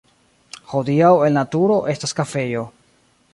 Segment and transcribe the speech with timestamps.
[0.71, 2.65] Hodiaŭ en la turo estas kafejo.